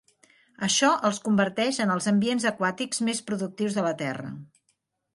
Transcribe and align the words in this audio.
Això 0.67 0.89
els 1.09 1.19
converteix 1.25 1.79
en 1.87 1.95
els 1.97 2.09
ambients 2.13 2.49
aquàtics 2.53 3.05
més 3.11 3.25
productius 3.31 3.81
de 3.81 3.89
la 3.91 3.97
Terra. 4.05 4.37